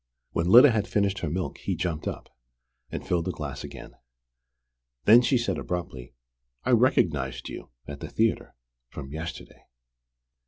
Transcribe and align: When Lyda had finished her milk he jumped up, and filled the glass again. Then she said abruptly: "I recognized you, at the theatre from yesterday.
When 0.31 0.47
Lyda 0.47 0.71
had 0.71 0.87
finished 0.87 1.19
her 1.19 1.29
milk 1.29 1.59
he 1.59 1.75
jumped 1.75 2.07
up, 2.07 2.35
and 2.89 3.05
filled 3.07 3.25
the 3.25 3.31
glass 3.31 3.63
again. 3.63 3.93
Then 5.05 5.21
she 5.21 5.37
said 5.37 5.59
abruptly: 5.59 6.15
"I 6.63 6.71
recognized 6.71 7.49
you, 7.49 7.69
at 7.87 7.99
the 7.99 8.09
theatre 8.09 8.55
from 8.89 9.11
yesterday. 9.11 9.67